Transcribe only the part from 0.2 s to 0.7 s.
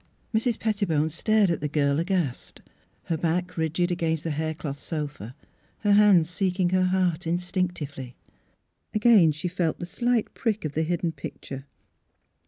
Mrs.